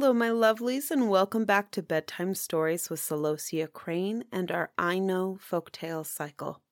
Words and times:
Hello, 0.00 0.14
my 0.14 0.30
lovelies, 0.30 0.90
and 0.90 1.10
welcome 1.10 1.44
back 1.44 1.70
to 1.72 1.82
Bedtime 1.82 2.34
Stories 2.34 2.88
with 2.88 3.00
Celosia 3.00 3.70
Crane 3.70 4.24
and 4.32 4.50
our 4.50 4.70
Aino 4.78 5.36
Folktale 5.36 6.06
cycle. 6.06 6.62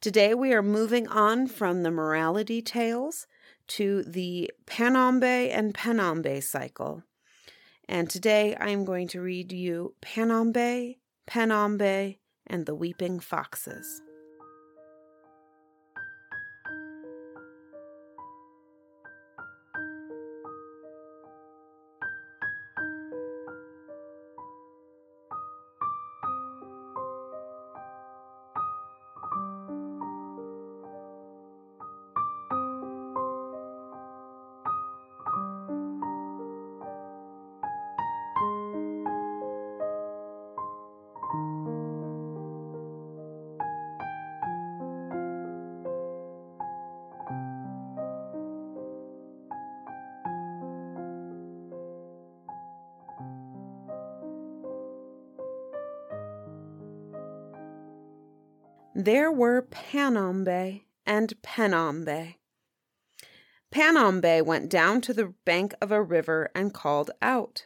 Today 0.00 0.34
we 0.34 0.52
are 0.52 0.60
moving 0.60 1.06
on 1.06 1.46
from 1.46 1.84
the 1.84 1.92
morality 1.92 2.60
tales 2.60 3.28
to 3.68 4.02
the 4.02 4.50
Panombé 4.66 5.56
and 5.56 5.72
Penombé 5.72 6.42
cycle. 6.42 7.04
And 7.88 8.10
today 8.10 8.56
I 8.56 8.70
am 8.70 8.84
going 8.84 9.06
to 9.08 9.20
read 9.20 9.52
you 9.52 9.94
Panombé, 10.02 10.96
Penombé, 11.28 12.18
and 12.48 12.66
the 12.66 12.74
Weeping 12.74 13.20
Foxes. 13.20 14.02
There 58.94 59.32
were 59.32 59.62
Panombé 59.62 60.82
and 61.06 61.32
Penombé. 61.42 62.34
Panombé 63.72 64.44
went 64.44 64.68
down 64.68 65.00
to 65.00 65.14
the 65.14 65.32
bank 65.46 65.72
of 65.80 65.90
a 65.90 66.02
river 66.02 66.50
and 66.54 66.74
called 66.74 67.10
out, 67.22 67.64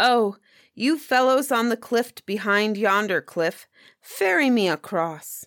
Oh, 0.00 0.36
you 0.74 0.98
fellows 0.98 1.52
on 1.52 1.68
the 1.68 1.76
cliff 1.76 2.14
behind 2.24 2.78
yonder 2.78 3.20
cliff, 3.20 3.68
ferry 4.00 4.48
me 4.48 4.70
across. 4.70 5.44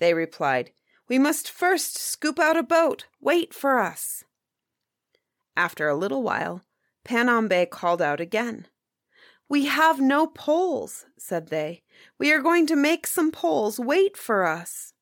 They 0.00 0.12
replied, 0.12 0.72
We 1.08 1.18
must 1.18 1.50
first 1.50 1.96
scoop 1.96 2.38
out 2.38 2.58
a 2.58 2.62
boat. 2.62 3.06
Wait 3.22 3.54
for 3.54 3.80
us. 3.80 4.22
After 5.56 5.88
a 5.88 5.96
little 5.96 6.22
while, 6.22 6.62
Panombé 7.06 7.70
called 7.70 8.02
out 8.02 8.20
again. 8.20 8.66
We 9.48 9.64
have 9.64 9.98
no 9.98 10.26
poles, 10.26 11.06
said 11.18 11.48
they. 11.48 11.84
We 12.18 12.32
are 12.32 12.40
going 12.40 12.66
to 12.68 12.76
make 12.76 13.06
some 13.06 13.30
poles 13.30 13.78
wait 13.78 14.16
for 14.16 14.44
us. 14.44 14.92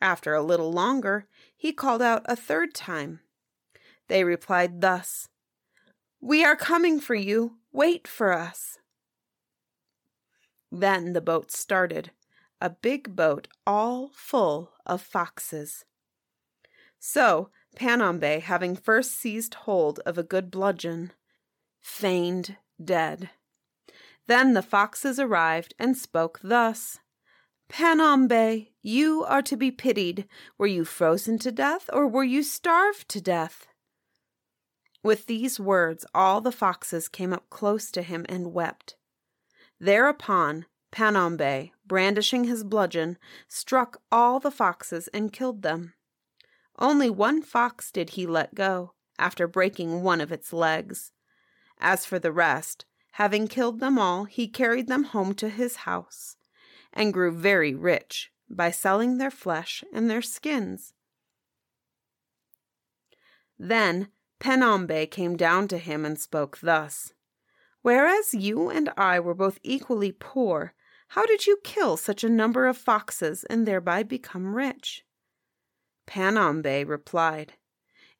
After 0.00 0.34
a 0.34 0.42
little 0.42 0.72
longer, 0.72 1.26
he 1.56 1.72
called 1.72 2.02
out 2.02 2.22
a 2.24 2.36
third 2.36 2.74
time. 2.74 3.20
They 4.08 4.24
replied 4.24 4.80
thus 4.80 5.28
We 6.20 6.44
are 6.44 6.56
coming 6.56 7.00
for 7.00 7.14
you. 7.14 7.58
Wait 7.72 8.08
for 8.08 8.32
us. 8.32 8.78
Then 10.72 11.12
the 11.12 11.20
boat 11.20 11.50
started, 11.50 12.10
a 12.60 12.70
big 12.70 13.14
boat 13.14 13.48
all 13.66 14.10
full 14.14 14.72
of 14.86 15.02
foxes. 15.02 15.84
So 16.98 17.50
Panombé, 17.76 18.40
having 18.40 18.76
first 18.76 19.12
seized 19.12 19.54
hold 19.54 20.00
of 20.00 20.18
a 20.18 20.22
good 20.22 20.50
bludgeon, 20.50 21.12
feigned 21.80 22.56
dead. 22.82 23.30
Then 24.30 24.52
the 24.52 24.62
foxes 24.62 25.18
arrived 25.18 25.74
and 25.76 25.98
spoke 25.98 26.38
thus 26.40 27.00
Panombé, 27.68 28.68
you 28.80 29.24
are 29.24 29.42
to 29.42 29.56
be 29.56 29.72
pitied. 29.72 30.28
Were 30.56 30.68
you 30.68 30.84
frozen 30.84 31.36
to 31.40 31.50
death, 31.50 31.90
or 31.92 32.06
were 32.06 32.22
you 32.22 32.44
starved 32.44 33.08
to 33.08 33.20
death? 33.20 33.66
With 35.02 35.26
these 35.26 35.58
words, 35.58 36.06
all 36.14 36.40
the 36.40 36.52
foxes 36.52 37.08
came 37.08 37.32
up 37.32 37.50
close 37.50 37.90
to 37.90 38.02
him 38.02 38.24
and 38.28 38.52
wept. 38.52 38.94
Thereupon, 39.80 40.66
Panombé, 40.92 41.72
brandishing 41.84 42.44
his 42.44 42.62
bludgeon, 42.62 43.18
struck 43.48 44.00
all 44.12 44.38
the 44.38 44.52
foxes 44.52 45.08
and 45.08 45.32
killed 45.32 45.62
them. 45.62 45.94
Only 46.78 47.10
one 47.10 47.42
fox 47.42 47.90
did 47.90 48.10
he 48.10 48.28
let 48.28 48.54
go, 48.54 48.92
after 49.18 49.48
breaking 49.48 50.04
one 50.04 50.20
of 50.20 50.30
its 50.30 50.52
legs. 50.52 51.10
As 51.80 52.06
for 52.06 52.20
the 52.20 52.30
rest, 52.30 52.84
Having 53.12 53.48
killed 53.48 53.80
them 53.80 53.98
all, 53.98 54.24
he 54.24 54.48
carried 54.48 54.86
them 54.86 55.04
home 55.04 55.34
to 55.34 55.48
his 55.48 55.76
house 55.76 56.36
and 56.92 57.12
grew 57.12 57.32
very 57.32 57.74
rich 57.74 58.30
by 58.48 58.70
selling 58.70 59.18
their 59.18 59.30
flesh 59.30 59.84
and 59.92 60.10
their 60.10 60.22
skins. 60.22 60.94
Then 63.58 64.08
Penombé 64.40 65.10
came 65.10 65.36
down 65.36 65.68
to 65.68 65.78
him 65.78 66.04
and 66.04 66.18
spoke 66.18 66.58
thus 66.60 67.12
Whereas 67.82 68.34
you 68.34 68.68
and 68.68 68.90
I 68.96 69.20
were 69.20 69.34
both 69.34 69.58
equally 69.62 70.12
poor, 70.12 70.74
how 71.08 71.26
did 71.26 71.46
you 71.46 71.58
kill 71.64 71.96
such 71.96 72.22
a 72.22 72.28
number 72.28 72.66
of 72.66 72.76
foxes 72.76 73.44
and 73.44 73.66
thereby 73.66 74.02
become 74.02 74.54
rich? 74.54 75.04
Panombé 76.06 76.86
replied, 76.86 77.54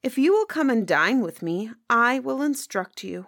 If 0.03 0.17
you 0.17 0.33
will 0.33 0.47
come 0.47 0.71
and 0.71 0.87
dine 0.87 1.21
with 1.21 1.43
me, 1.43 1.71
I 1.89 2.19
will 2.19 2.43
instruct 2.43 3.05
you. 3.05 3.27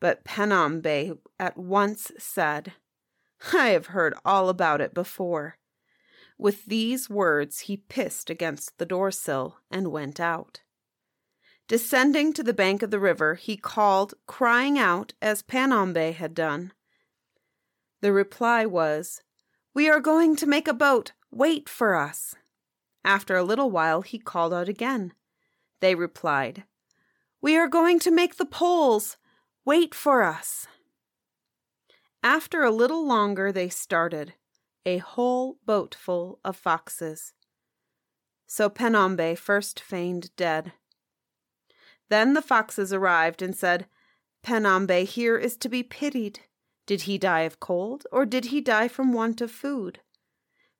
But 0.00 0.24
Panombé 0.24 1.18
at 1.38 1.56
once 1.56 2.12
said, 2.18 2.74
I 3.52 3.68
have 3.68 3.86
heard 3.86 4.14
all 4.24 4.48
about 4.48 4.80
it 4.80 4.94
before. 4.94 5.58
With 6.36 6.66
these 6.66 7.10
words 7.10 7.60
he 7.60 7.76
pissed 7.76 8.30
against 8.30 8.78
the 8.78 8.86
door 8.86 9.10
sill 9.10 9.56
and 9.70 9.88
went 9.88 10.20
out. 10.20 10.60
Descending 11.66 12.32
to 12.32 12.42
the 12.42 12.54
bank 12.54 12.82
of 12.82 12.90
the 12.90 13.00
river, 13.00 13.34
he 13.34 13.56
called, 13.56 14.14
crying 14.26 14.78
out 14.78 15.12
as 15.20 15.42
Panombé 15.42 16.14
had 16.14 16.34
done. 16.34 16.72
The 18.00 18.12
reply 18.12 18.64
was, 18.64 19.22
We 19.74 19.90
are 19.90 20.00
going 20.00 20.36
to 20.36 20.46
make 20.46 20.66
a 20.66 20.72
boat. 20.72 21.12
Wait 21.30 21.68
for 21.68 21.94
us. 21.94 22.34
After 23.04 23.36
a 23.36 23.42
little 23.42 23.70
while, 23.70 24.02
he 24.02 24.18
called 24.18 24.54
out 24.54 24.68
again. 24.68 25.12
They 25.80 25.94
replied, 25.94 26.64
We 27.42 27.56
are 27.56 27.68
going 27.68 27.98
to 28.00 28.10
make 28.10 28.36
the 28.36 28.46
poles. 28.46 29.16
Wait 29.68 29.94
for 29.94 30.22
us. 30.22 30.66
After 32.24 32.62
a 32.62 32.70
little 32.70 33.06
longer, 33.06 33.52
they 33.52 33.68
started, 33.68 34.32
a 34.86 34.96
whole 34.96 35.58
boatful 35.66 36.40
of 36.42 36.56
foxes. 36.56 37.34
So 38.46 38.70
Penombé 38.70 39.36
first 39.36 39.78
feigned 39.78 40.34
dead. 40.36 40.72
Then 42.08 42.32
the 42.32 42.40
foxes 42.40 42.94
arrived 42.94 43.42
and 43.42 43.54
said, 43.54 43.84
Penombé 44.42 45.04
here 45.04 45.36
is 45.36 45.54
to 45.58 45.68
be 45.68 45.82
pitied. 45.82 46.40
Did 46.86 47.02
he 47.02 47.18
die 47.18 47.42
of 47.42 47.60
cold, 47.60 48.06
or 48.10 48.24
did 48.24 48.46
he 48.46 48.62
die 48.62 48.88
from 48.88 49.12
want 49.12 49.42
of 49.42 49.50
food? 49.50 50.00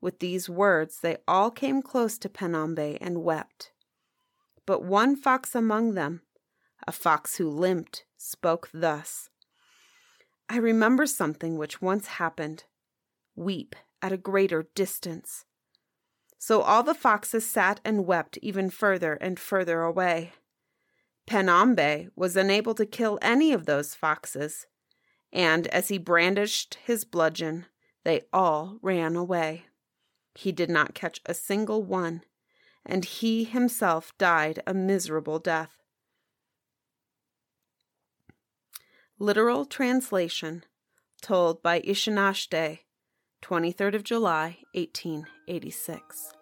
With 0.01 0.21
these 0.21 0.49
words, 0.49 1.01
they 1.03 1.19
all 1.29 1.51
came 1.51 1.83
close 1.83 2.17
to 2.21 2.31
Penombé 2.31 2.97
and 3.03 3.23
wept. 3.23 3.71
But 4.65 4.83
one 4.83 5.15
fox 5.15 5.55
among 5.55 5.93
them, 5.93 6.23
a 6.89 6.93
fox 6.93 7.37
who 7.37 7.51
limped, 7.51 8.07
spoke 8.17 8.71
thus 8.73 9.29
I 10.49 10.57
remember 10.57 11.05
something 11.05 11.59
which 11.59 11.83
once 11.83 12.07
happened. 12.07 12.65
Weep 13.37 13.77
at 14.01 14.13
a 14.13 14.17
greater 14.17 14.71
distance. 14.75 15.45
So 16.39 16.63
all 16.63 16.83
the 16.83 16.95
foxes 16.95 17.49
sat 17.49 17.81
and 17.85 18.07
wept 18.07 18.39
even 18.41 18.71
further 18.71 19.19
and 19.21 19.39
further 19.39 19.83
away. 19.83 20.33
Penombé 21.29 22.09
was 22.17 22.39
unable 22.39 22.75
to 22.77 22.87
kill 22.87 23.19
any 23.21 23.53
of 23.53 23.67
those 23.67 23.95
foxes, 23.95 24.67
and 25.31 25.67
as 25.67 25.89
he 25.89 25.99
brandished 25.99 26.79
his 26.83 27.05
bludgeon, 27.05 27.67
they 28.05 28.23
all 28.33 28.79
ran 28.81 29.15
away. 29.15 29.67
He 30.35 30.53
did 30.53 30.71
not 30.71 30.95
catch 30.95 31.21
a 31.27 31.35
single 31.35 31.83
one, 31.83 32.23
and 32.87 33.05
he 33.05 33.45
himself 33.45 34.17
died 34.17 34.63
a 34.67 34.73
miserable 34.73 35.39
death. 35.39 35.83
Literal 39.21 39.65
translation 39.65 40.65
told 41.21 41.61
by 41.61 41.81
Ishanashte, 41.81 42.79
23rd 43.43 43.95
of 43.97 44.05
July, 44.05 44.59
1886. 44.75 46.38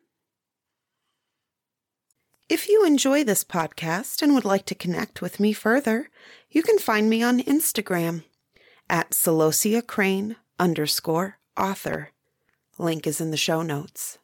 If 2.50 2.70
you 2.70 2.86
enjoy 2.86 3.24
this 3.24 3.44
podcast 3.44 4.22
and 4.22 4.36
would 4.36 4.46
like 4.46 4.66
to 4.66 4.76
connect 4.76 5.22
with 5.22 5.40
me 5.40 5.54
further, 5.54 6.10
you 6.50 6.62
can 6.62 6.80
find 6.80 7.10
me 7.10 7.24
on 7.24 7.40
Instagram 7.40 8.26
at 8.90 9.12
Celosia 9.12 9.86
Crane 9.86 10.38
underscore 10.60 11.40
author. 11.58 12.12
Link 12.78 13.08
is 13.08 13.20
in 13.20 13.32
the 13.32 13.38
show 13.38 13.64
notes. 13.64 14.20